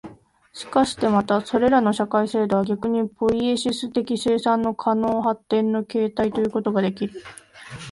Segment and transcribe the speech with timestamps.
[0.51, 7.13] しかしてまたそれらの社会制度は逆にポイエシス的生産の可能発展の形態ということができる、